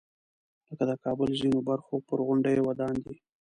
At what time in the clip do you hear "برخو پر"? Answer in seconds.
1.69-2.19